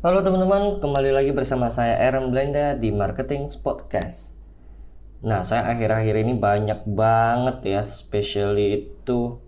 [0.00, 4.40] Halo teman-teman, kembali lagi bersama saya Aaron Blenda di Marketing Podcast.
[5.20, 9.44] Nah, saya akhir-akhir ini banyak banget ya, especially itu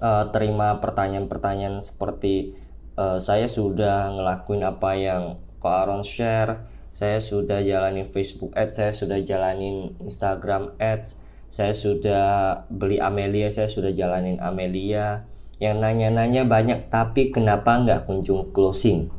[0.00, 2.56] uh, terima pertanyaan-pertanyaan seperti
[2.96, 6.64] uh, saya sudah ngelakuin apa yang Ko Aaron share,
[6.96, 11.20] saya sudah jalanin Facebook Ads, saya sudah jalanin Instagram Ads,
[11.52, 12.24] saya sudah
[12.72, 15.28] beli Amelia, saya sudah jalanin Amelia.
[15.60, 19.17] Yang nanya-nanya banyak, tapi kenapa nggak kunjung closing?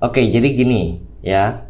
[0.00, 1.68] Oke, jadi gini ya.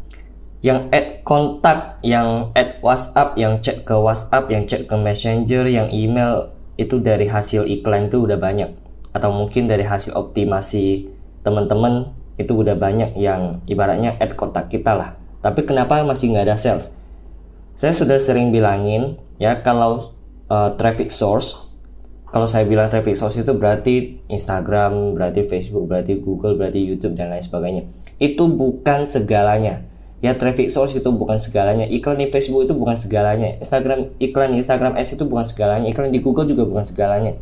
[0.63, 5.91] Yang add kontak, yang add WhatsApp, yang chat ke WhatsApp, yang chat ke Messenger, yang
[5.91, 8.71] email itu dari hasil iklan itu udah banyak.
[9.11, 11.11] Atau mungkin dari hasil optimasi
[11.43, 15.19] teman-teman itu udah banyak yang ibaratnya add kontak kita lah.
[15.43, 16.95] Tapi kenapa masih nggak ada sales?
[17.75, 20.15] Saya sudah sering bilangin ya kalau
[20.47, 21.70] uh, traffic source
[22.31, 27.27] kalau saya bilang traffic source itu berarti Instagram, berarti Facebook, berarti Google, berarti YouTube dan
[27.27, 27.83] lain sebagainya.
[28.23, 29.83] Itu bukan segalanya.
[30.23, 31.83] Ya traffic source itu bukan segalanya.
[31.91, 33.59] Iklan di Facebook itu bukan segalanya.
[33.59, 35.91] Instagram iklan di Instagram Ads itu bukan segalanya.
[35.91, 37.35] Iklan di Google juga bukan segalanya.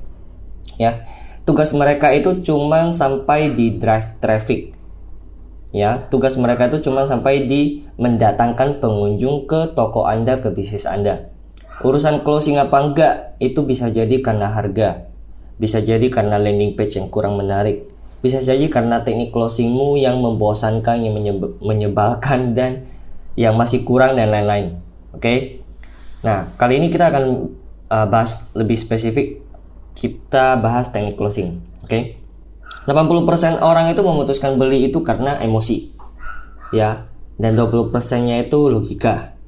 [0.82, 1.06] Ya.
[1.46, 4.74] Tugas mereka itu cuma sampai di drive traffic.
[5.70, 11.30] Ya, tugas mereka itu cuma sampai di mendatangkan pengunjung ke toko Anda, ke bisnis Anda
[11.80, 15.08] Urusan closing apa enggak itu bisa jadi karena harga,
[15.56, 17.88] bisa jadi karena landing page yang kurang menarik,
[18.20, 21.16] bisa jadi karena teknik closingmu yang membosankan, yang
[21.64, 22.84] menyebalkan dan
[23.40, 24.84] yang masih kurang dan lain-lain.
[25.16, 25.24] Oke.
[25.24, 25.38] Okay?
[26.28, 27.24] Nah, kali ini kita akan
[27.88, 29.40] uh, bahas lebih spesifik.
[29.96, 31.64] Kita bahas teknik closing.
[31.88, 31.88] Oke.
[31.88, 32.04] Okay?
[32.88, 35.96] 80% orang itu memutuskan beli itu karena emosi.
[36.76, 37.08] Ya.
[37.40, 39.40] Dan 20%-nya itu logika.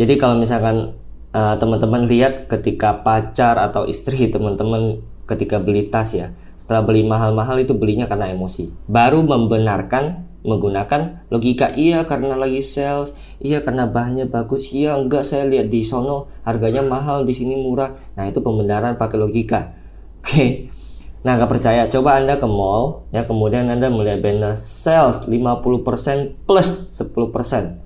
[0.00, 0.96] Jadi kalau misalkan
[1.36, 7.60] uh, teman-teman lihat ketika pacar atau istri teman-teman ketika beli tas ya setelah beli mahal-mahal
[7.60, 8.72] itu belinya karena emosi.
[8.88, 13.12] Baru membenarkan menggunakan logika iya karena lagi sales
[13.42, 17.92] iya karena bahannya bagus iya enggak saya lihat di sono harganya mahal di sini murah.
[18.16, 19.60] Nah itu pembenaran pakai logika.
[20.22, 20.32] Oke.
[20.32, 20.48] Okay.
[21.26, 21.90] nah nggak percaya?
[21.90, 26.68] Coba anda ke mall ya kemudian anda melihat banner sales 50% plus
[27.02, 27.82] 10%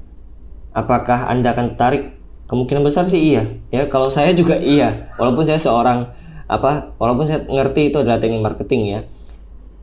[0.71, 2.20] apakah anda akan tertarik
[2.51, 3.47] kemungkinan besar sih iya.
[3.71, 5.15] Ya kalau saya juga iya.
[5.15, 6.11] Walaupun saya seorang
[6.51, 9.01] apa walaupun saya ngerti itu adalah teknik marketing ya.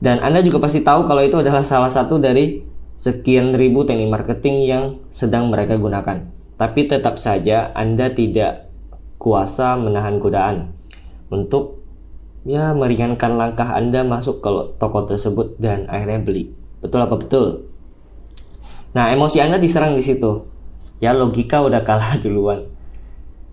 [0.04, 2.62] Dan anda juga pasti tahu kalau itu adalah salah satu dari
[3.00, 6.28] sekian ribu teknik marketing yang sedang mereka gunakan.
[6.60, 8.68] Tapi tetap saja anda tidak
[9.18, 10.76] kuasa menahan godaan
[11.32, 11.82] untuk
[12.46, 16.52] ya meringankan langkah anda masuk ke toko tersebut dan akhirnya beli.
[16.84, 17.72] Betul apa betul?
[18.92, 20.57] Nah emosi anda diserang di situ
[20.98, 22.70] ya logika udah kalah duluan.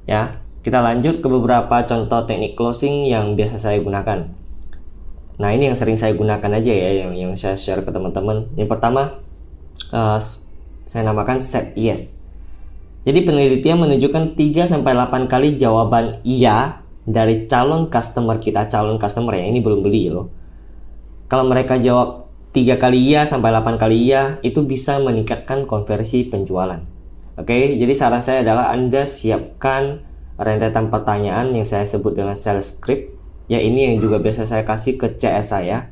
[0.04, 4.32] Ya kita lanjut ke beberapa contoh teknik closing yang biasa saya gunakan.
[5.36, 8.48] Nah ini yang sering saya gunakan aja ya yang yang saya share ke teman-teman.
[8.56, 9.20] Yang pertama
[9.92, 10.18] uh,
[10.88, 12.24] saya namakan set yes.
[13.04, 19.36] Jadi penelitian menunjukkan 3 sampai 8 kali jawaban iya dari calon customer kita calon customer
[19.36, 20.32] ya ini belum beli loh.
[21.28, 26.93] Kalau mereka jawab tiga kali iya sampai 8 kali iya itu bisa meningkatkan konversi penjualan
[27.34, 30.06] Oke, jadi saran saya adalah Anda siapkan
[30.38, 33.10] rentetan pertanyaan yang saya sebut dengan sales script.
[33.50, 35.90] Ya ini yang juga biasa saya kasih ke CS saya.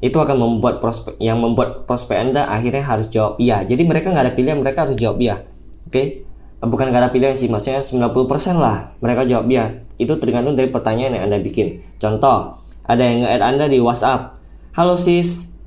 [0.00, 3.60] Itu akan membuat prospek yang membuat prospek Anda akhirnya harus jawab iya.
[3.60, 5.44] Jadi mereka nggak ada pilihan, mereka harus jawab iya.
[5.84, 6.24] Oke?
[6.64, 8.08] Bukan nggak ada pilihan sih, maksudnya 90%
[8.56, 9.84] lah mereka jawab iya.
[10.00, 11.84] Itu tergantung dari pertanyaan yang Anda bikin.
[12.00, 12.56] Contoh,
[12.88, 14.40] ada yang nge-add Anda di WhatsApp.
[14.72, 15.60] Halo sis,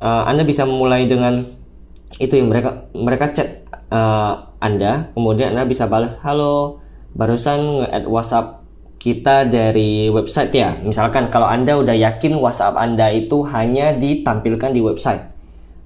[0.00, 1.44] uh, Anda bisa memulai dengan
[2.16, 3.61] itu yang mereka mereka chat
[3.92, 6.80] uh, Anda, kemudian Anda bisa balas, halo,
[7.12, 8.64] barusan nge-add WhatsApp
[8.96, 10.78] kita dari website ya.
[10.80, 15.28] Misalkan kalau Anda udah yakin WhatsApp Anda itu hanya ditampilkan di website.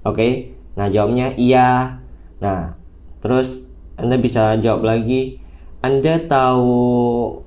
[0.07, 0.31] Oke, okay?
[0.79, 1.99] nah jawabnya iya.
[2.39, 2.77] Nah,
[3.19, 5.41] terus Anda bisa jawab lagi,
[5.81, 7.41] Anda tahu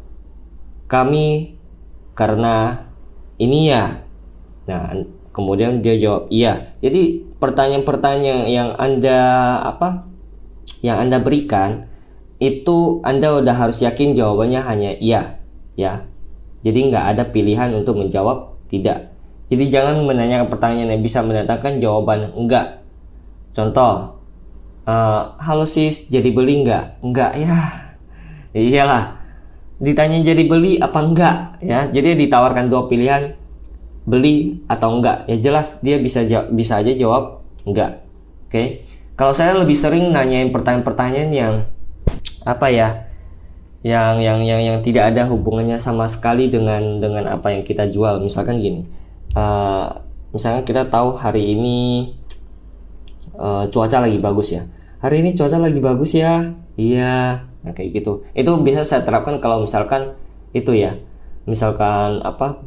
[0.91, 1.55] kami
[2.19, 2.85] karena
[3.39, 4.03] ini ya.
[4.67, 6.75] Nah, kemudian dia jawab iya.
[6.83, 9.23] Jadi pertanyaan-pertanyaan yang Anda
[9.63, 10.10] apa
[10.81, 11.91] yang Anda berikan
[12.41, 15.41] itu Anda udah harus yakin jawabannya hanya iya
[15.77, 16.09] ya.
[16.61, 19.13] Jadi nggak ada pilihan untuk menjawab tidak.
[19.51, 22.85] Jadi jangan menanyakan pertanyaan yang bisa mendatangkan jawaban enggak.
[23.51, 24.23] Contoh,
[24.87, 27.03] uh, halo sis, jadi beli enggak?
[27.03, 27.57] Enggak ya.
[28.55, 29.19] Iyalah.
[29.81, 31.89] Ditanya jadi beli apa enggak ya.
[31.89, 33.35] Jadi ditawarkan dua pilihan
[34.05, 35.27] beli atau enggak.
[35.27, 38.05] Ya jelas dia bisa bisa aja jawab enggak.
[38.47, 38.53] Oke.
[38.53, 38.67] Okay?
[39.21, 41.55] Kalau saya lebih sering nanyain pertanyaan-pertanyaan yang
[42.49, 42.89] apa ya?
[43.85, 48.25] Yang yang yang yang tidak ada hubungannya sama sekali dengan dengan apa yang kita jual.
[48.25, 48.89] Misalkan gini.
[49.37, 49.93] Uh,
[50.33, 52.11] misalkan kita tahu hari ini
[53.35, 54.63] uh, cuaca lagi bagus ya
[55.03, 59.63] hari ini cuaca lagi bagus ya iya nah, kayak gitu itu bisa saya terapkan kalau
[59.63, 60.15] misalkan
[60.55, 60.99] itu ya
[61.49, 62.61] misalkan apa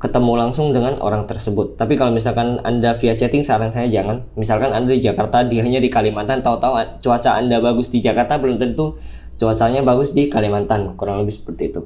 [0.00, 1.76] ketemu langsung dengan orang tersebut.
[1.76, 4.24] Tapi kalau misalkan Anda via chatting saran saya jangan.
[4.34, 8.56] Misalkan Anda di Jakarta, dia hanya di Kalimantan, tahu-tahu cuaca Anda bagus di Jakarta belum
[8.56, 8.96] tentu
[9.38, 11.80] cuacanya bagus di Kalimantan, kurang lebih seperti itu.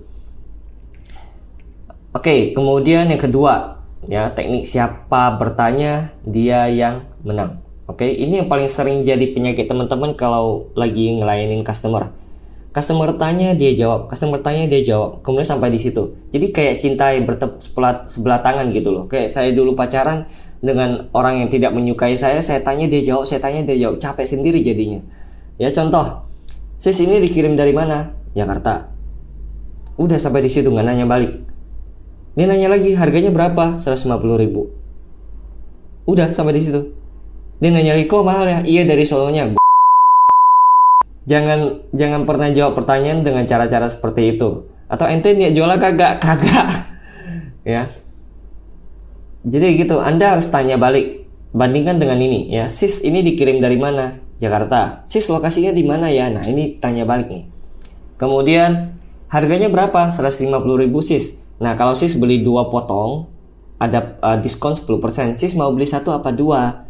[2.12, 7.60] Oke, kemudian yang kedua, ya teknik siapa bertanya dia yang menang.
[7.90, 12.14] Oke, ini yang paling sering jadi penyakit teman-teman kalau lagi ngelayanin customer
[12.72, 14.08] customer tanya dia jawab.
[14.08, 15.20] Customer tanya dia jawab.
[15.20, 16.16] Kemudian sampai di situ.
[16.32, 19.04] Jadi kayak cinta yang bertep sebelah, sebelah tangan gitu loh.
[19.06, 20.26] Kayak saya dulu pacaran
[20.64, 24.00] dengan orang yang tidak menyukai saya saya tanya dia jawab saya tanya dia jawab.
[24.00, 25.04] Capek sendiri jadinya.
[25.60, 26.26] Ya contoh.
[26.80, 28.16] Sis ini dikirim dari mana?
[28.32, 28.90] Jakarta.
[30.00, 31.44] Udah sampai di situ nggak nanya balik.
[32.32, 33.76] Dia nanya lagi harganya berapa?
[33.76, 34.08] 150
[34.40, 34.72] ribu.
[36.08, 36.80] Udah sampai di situ.
[37.60, 38.58] Dia nanya lagi kok mahal ya?
[38.64, 39.52] Iya dari Solonya
[41.26, 44.66] jangan jangan pernah jawab pertanyaan dengan cara-cara seperti itu.
[44.92, 46.20] Atau ente niat jualan kagak?
[46.24, 46.68] Kagak.
[47.64, 47.94] Ya.
[49.42, 51.24] Jadi gitu anda harus tanya balik.
[51.52, 52.68] Bandingkan dengan ini ya.
[52.68, 54.20] Sis ini dikirim dari mana?
[54.36, 55.06] Jakarta.
[55.06, 56.28] Sis lokasinya di mana ya?
[56.28, 57.44] Nah ini tanya balik nih.
[58.18, 58.98] Kemudian
[59.30, 60.10] harganya berapa?
[60.10, 61.42] 150 ribu sis.
[61.62, 63.30] Nah kalau sis beli dua potong
[63.78, 66.86] ada uh, diskon 10% sis mau beli satu apa dua?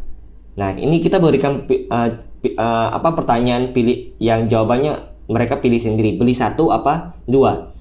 [0.53, 2.09] Nah ini kita berikan uh,
[2.51, 6.19] uh, apa pertanyaan pilih yang jawabannya mereka pilih sendiri.
[6.19, 7.71] Beli satu apa dua?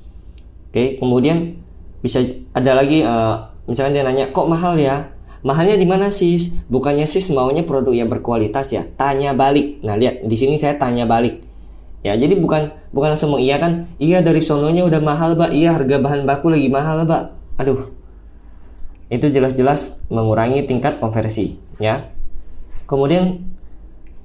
[0.70, 1.58] Oke kemudian
[2.02, 2.22] bisa
[2.54, 5.10] ada lagi uh, misalkan dia nanya kok mahal ya?
[5.42, 6.54] Mahalnya di mana sis?
[6.70, 8.86] Bukannya sis maunya produk yang berkualitas ya?
[8.94, 9.82] Tanya balik.
[9.82, 11.42] Nah lihat di sini saya tanya balik.
[12.06, 13.90] Ya jadi bukan bukan langsung iya kan?
[13.98, 15.50] Iya dari sononya udah mahal mbak.
[15.50, 17.34] Iya harga bahan baku lagi mahal mbak.
[17.58, 17.90] Aduh.
[19.10, 22.14] Itu jelas-jelas mengurangi tingkat konversi ya.
[22.86, 23.51] Kemudian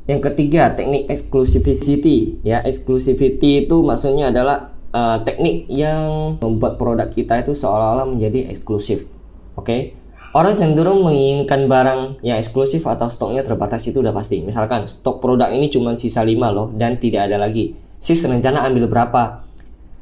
[0.08, 2.40] yang ketiga, teknik exclusivity.
[2.48, 9.12] Ya, exclusivity itu maksudnya adalah uh, teknik yang membuat produk kita itu seolah-olah menjadi eksklusif.
[9.60, 9.68] Oke.
[9.68, 9.82] Okay?
[10.32, 14.40] Orang cenderung menginginkan barang yang eksklusif atau stoknya terbatas itu udah pasti.
[14.40, 17.76] Misalkan stok produk ini cuma sisa 5 loh dan tidak ada lagi.
[17.98, 19.44] Sis rencana ambil berapa?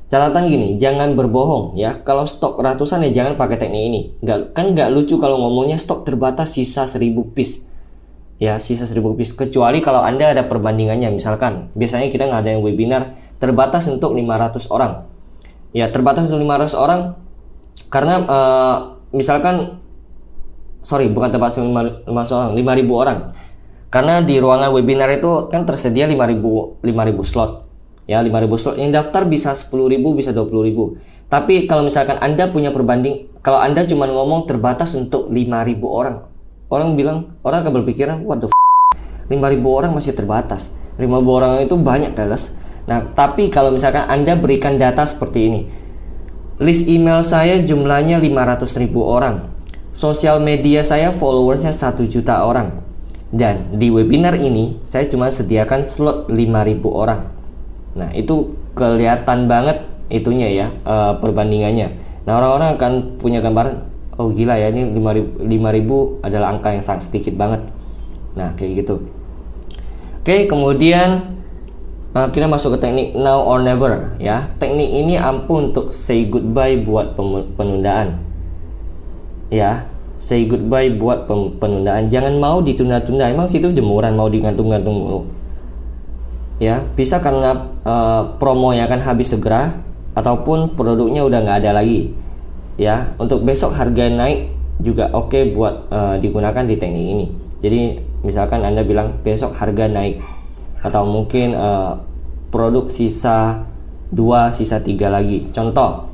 [0.06, 2.04] Catatan gini, jangan berbohong ya.
[2.06, 4.02] Kalau stok ratusan ya jangan pakai teknik ini.
[4.22, 7.75] Nggak, kan nggak lucu kalau ngomongnya stok terbatas sisa 1000 piece
[8.42, 11.12] ya sisa 1000 piece kecuali kalau anda ada perbandingannya.
[11.12, 15.08] Misalkan biasanya kita nggak ada yang webinar terbatas untuk 500 orang.
[15.76, 17.00] Ya terbatas untuk 500 orang
[17.92, 18.76] karena uh,
[19.12, 19.80] misalkan
[20.80, 21.76] sorry bukan terbatas untuk
[22.08, 23.20] 500 orang 5000 orang.
[23.92, 26.84] Karena di ruangan webinar itu kan tersedia 5000 5000
[27.24, 27.52] slot.
[28.06, 28.76] Ya 5000 slot.
[28.76, 34.06] Yang daftar bisa 10.000 bisa 20.000 tapi kalau misalkan anda punya perbanding kalau anda cuma
[34.06, 36.16] ngomong terbatas untuk 5000 orang
[36.76, 38.52] orang bilang orang akan berpikiran waduh
[39.32, 39.34] 5000
[39.66, 40.76] orang masih terbatas.
[41.00, 45.62] 5000 orang itu banyak guys nah tapi kalau misalkan anda berikan data seperti ini
[46.56, 49.52] list email saya jumlahnya 500 ribu orang.
[49.96, 52.84] Sosial media saya followersnya 1 juta orang.
[53.32, 57.32] Dan di webinar ini saya cuma sediakan slot 5000 orang.
[57.96, 61.96] Nah itu kelihatan banget itunya ya uh, perbandingannya.
[62.24, 67.36] Nah orang-orang akan punya gambaran oh gila ya ini 5000 adalah angka yang sangat sedikit
[67.36, 67.62] banget.
[68.36, 69.06] Nah kayak gitu.
[70.26, 71.38] Oke kemudian
[72.18, 74.50] uh, kita masuk ke teknik now or never ya.
[74.58, 77.14] Teknik ini ampuh untuk say goodbye buat
[77.60, 78.20] penundaan.
[79.54, 81.28] Ya say goodbye buat
[81.60, 82.08] penundaan.
[82.08, 85.22] Jangan mau ditunda-tunda emang situ jemuran mau digantung-gantung dulu
[86.60, 89.76] ya bisa karena uh, promo yang akan habis segera
[90.16, 92.16] ataupun produknya udah nggak ada lagi
[92.76, 94.52] ya untuk besok harga naik
[94.84, 97.28] juga oke okay buat uh, digunakan di teknik ini.
[97.64, 97.82] Jadi
[98.22, 100.20] misalkan anda bilang besok harga naik
[100.84, 101.98] atau mungkin uh,
[102.52, 103.66] produk sisa
[104.12, 105.48] dua sisa tiga lagi.
[105.50, 106.12] Contoh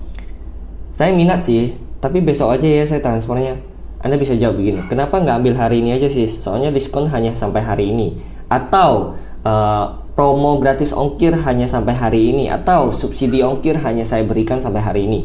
[0.94, 3.58] saya minat sih tapi besok aja ya saya transfernya.
[4.02, 6.26] Anda bisa jawab begini kenapa nggak ambil hari ini aja sih?
[6.26, 8.18] Soalnya diskon hanya sampai hari ini.
[8.50, 9.14] Atau
[9.46, 9.86] uh,
[10.18, 15.08] promo gratis ongkir hanya sampai hari ini atau subsidi ongkir hanya saya berikan sampai hari
[15.08, 15.24] ini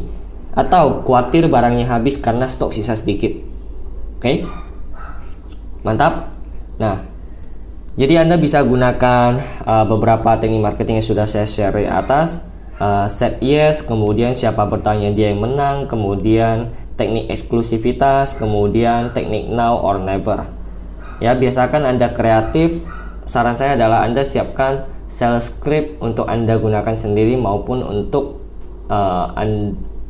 [0.57, 3.29] atau khawatir barangnya habis karena stok sisa sedikit.
[4.17, 4.21] Oke.
[4.25, 4.37] Okay?
[5.85, 6.33] Mantap.
[6.81, 7.05] Nah,
[7.93, 12.49] jadi Anda bisa gunakan uh, beberapa teknik marketing yang sudah saya share di atas.
[12.77, 19.77] Uh, set yes, kemudian siapa bertanya dia yang menang, kemudian teknik eksklusivitas, kemudian teknik now
[19.77, 20.45] or never.
[21.17, 22.85] Ya, biasakan Anda kreatif.
[23.25, 28.45] Saran saya adalah Anda siapkan sales script untuk Anda gunakan sendiri maupun untuk
[28.93, 29.33] uh,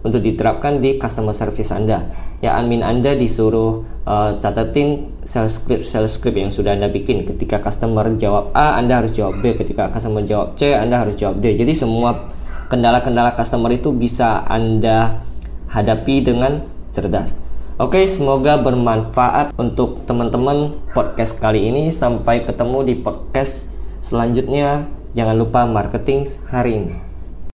[0.07, 2.07] untuk diterapkan di customer service Anda.
[2.39, 7.27] Ya, admin Anda disuruh uh, catatin sales script sales script yang sudah Anda bikin.
[7.27, 9.53] Ketika customer jawab A, Anda harus jawab B.
[9.53, 11.53] Ketika customer jawab C, Anda harus jawab D.
[11.53, 12.31] Jadi semua
[12.71, 15.27] kendala-kendala customer itu bisa Anda
[15.69, 16.63] hadapi dengan
[16.95, 17.35] cerdas.
[17.77, 21.93] Oke, semoga bermanfaat untuk teman-teman podcast kali ini.
[21.93, 23.69] Sampai ketemu di podcast
[24.01, 24.89] selanjutnya.
[25.13, 27.06] Jangan lupa marketing hari ini.